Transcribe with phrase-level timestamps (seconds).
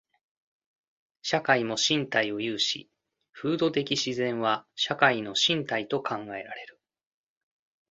[1.21, 2.89] 社会も身体を有し、
[3.33, 6.79] 風土的自然は社会の身体と考えられる。